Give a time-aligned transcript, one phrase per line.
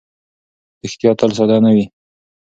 [0.81, 1.85] ریښتیا تل ساده نه وي.